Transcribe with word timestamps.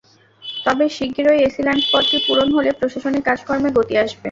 তবে 0.65 0.85
শিগগিরই 0.95 1.41
AC 1.47 1.61
land 1.63 1.83
পদটি 1.91 2.17
পূরণ 2.25 2.47
হলে 2.55 2.69
প্রশাসনিক 2.79 3.23
কাজকর্মে 3.29 3.69
গতি 3.77 3.93
আসবে। 3.97 4.19